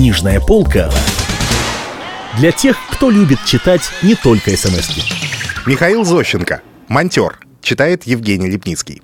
[0.00, 0.90] Книжная полка
[2.38, 5.02] для тех, кто любит читать не только смс -ки.
[5.66, 9.02] Михаил Зощенко, монтер, читает Евгений Лепницкий.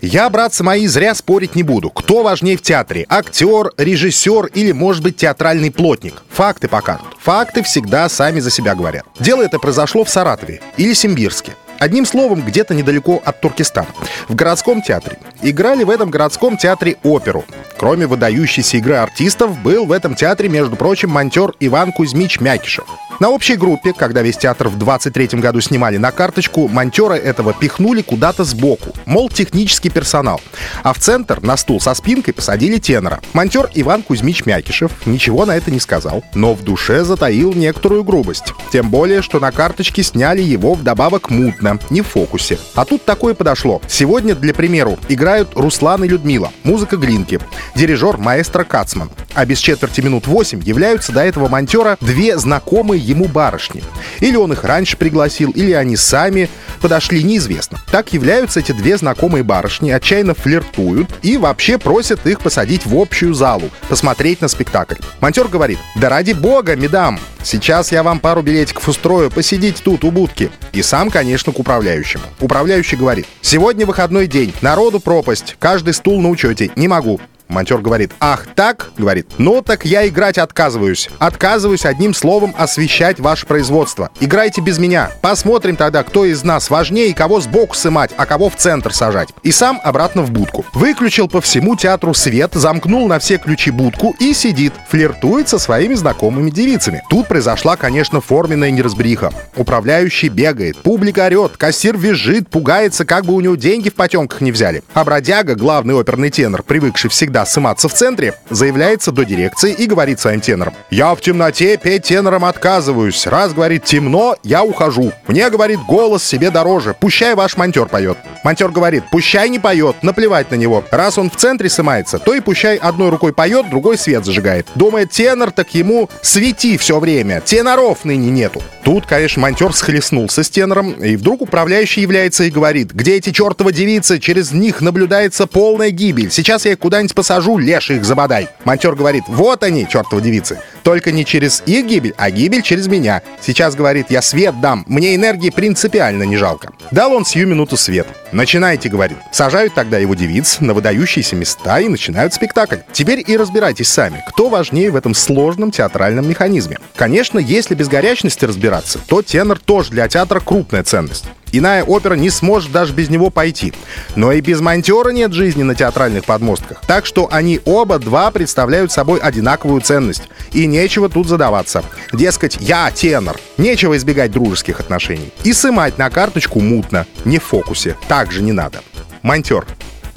[0.00, 1.90] Я, братцы мои, зря спорить не буду.
[1.90, 3.06] Кто важнее в театре?
[3.08, 6.24] Актер, режиссер или, может быть, театральный плотник?
[6.30, 7.06] Факты покажут.
[7.20, 9.04] Факты всегда сами за себя говорят.
[9.20, 11.52] Дело это произошло в Саратове или Симбирске.
[11.82, 13.88] Одним словом, где-то недалеко от Туркестана.
[14.28, 15.18] В городском театре.
[15.40, 17.44] Играли в этом городском театре оперу.
[17.82, 22.86] Кроме выдающейся игры артистов, был в этом театре, между прочим, монтер Иван Кузьмич Мякишев.
[23.22, 28.02] На общей группе, когда весь театр в 23 году снимали на карточку, монтера этого пихнули
[28.02, 28.96] куда-то сбоку.
[29.06, 30.40] Мол, технический персонал.
[30.82, 33.20] А в центр на стул со спинкой посадили тенора.
[33.32, 38.54] Монтер Иван Кузьмич Мякишев ничего на это не сказал, но в душе затаил некоторую грубость.
[38.72, 42.58] Тем более, что на карточке сняли его вдобавок мутно, не в фокусе.
[42.74, 43.80] А тут такое подошло.
[43.86, 47.38] Сегодня, для примеру, играют Руслан и Людмила, музыка Глинки,
[47.76, 49.12] дирижер маэстро Кацман.
[49.34, 53.82] А без четверти минут 8 являются до этого монтера две знакомые ему барышни.
[54.20, 56.48] Или он их раньше пригласил, или они сами
[56.80, 57.78] подошли, неизвестно.
[57.90, 63.32] Так являются эти две знакомые барышни, отчаянно флиртуют и вообще просят их посадить в общую
[63.34, 64.96] залу, посмотреть на спектакль.
[65.20, 70.10] Монтер говорит, да ради бога, медам, сейчас я вам пару билетиков устрою, посидите тут у
[70.10, 70.50] будки.
[70.72, 72.24] И сам, конечно, к управляющему.
[72.40, 77.20] Управляющий говорит, сегодня выходной день, народу пропасть, каждый стул на учете, не могу.
[77.52, 78.90] Монтер говорит, ах так?
[78.96, 81.10] Говорит, ну так я играть отказываюсь.
[81.18, 84.10] Отказываюсь одним словом освещать ваше производство.
[84.20, 85.10] Играйте без меня.
[85.20, 89.28] Посмотрим тогда, кто из нас важнее кого сбоку сымать, а кого в центр сажать.
[89.42, 90.64] И сам обратно в будку.
[90.72, 95.94] Выключил по всему театру свет, замкнул на все ключи будку и сидит, флиртует со своими
[95.94, 97.02] знакомыми девицами.
[97.10, 99.30] Тут произошла, конечно, форменная неразбериха.
[99.56, 104.52] Управляющий бегает, публика орет, кассир визжит, пугается, как бы у него деньги в потемках не
[104.52, 104.82] взяли.
[104.94, 110.20] А бродяга, главный оперный тенор, привыкший всегда сыматься в центре, заявляется до дирекции и говорит
[110.20, 110.74] своим тенорам.
[110.90, 113.26] «Я в темноте петь тенором отказываюсь.
[113.26, 115.12] Раз, говорит, темно, я ухожу.
[115.26, 116.94] Мне, говорит, голос себе дороже.
[116.98, 118.18] Пущай ваш монтер поет».
[118.42, 120.84] Монтер говорит, пущай не поет, наплевать на него.
[120.90, 124.66] Раз он в центре сымается, то и пущай одной рукой поет, другой свет зажигает.
[124.74, 127.40] Думает, тенор, так ему свети все время.
[127.40, 128.60] Теноров ныне нету.
[128.82, 133.72] Тут, конечно, монтер схлестнулся с тенором, и вдруг управляющий является и говорит, где эти чертовы
[133.72, 136.30] девицы, через них наблюдается полная гибель.
[136.30, 138.48] Сейчас я их куда-нибудь посажу, леший их забодай.
[138.64, 140.58] Монтер говорит, вот они, чертовы девицы.
[140.82, 143.22] Только не через их гибель, а гибель через меня.
[143.40, 146.72] Сейчас, говорит, я свет дам, мне энергии принципиально не жалко.
[146.90, 148.08] Дал он сию минуту свет.
[148.32, 149.18] Начинайте, говорит.
[149.30, 152.78] Сажают тогда его девиц на выдающиеся места и начинают спектакль.
[152.90, 156.78] Теперь и разбирайтесь сами, кто важнее в этом сложном театральном механизме.
[156.96, 161.26] Конечно, если без горячности разбираться, то тенор тоже для театра крупная ценность.
[161.52, 163.72] Иная опера не сможет даже без него пойти.
[164.16, 166.80] Но и без монтера нет жизни на театральных подмостках.
[166.86, 170.24] Так что они оба два представляют собой одинаковую ценность.
[170.52, 171.84] И нечего тут задаваться.
[172.12, 173.38] Дескать, я тенор.
[173.58, 175.32] Нечего избегать дружеских отношений.
[175.44, 177.96] И сымать на карточку мутно, не в фокусе.
[178.08, 178.80] Так же не надо.
[179.22, 179.66] Монтер.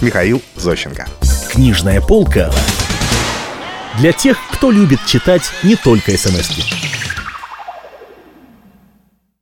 [0.01, 1.05] Михаил Зощенко.
[1.51, 2.51] Книжная полка
[3.97, 6.74] для тех, кто любит читать не только смс -ки.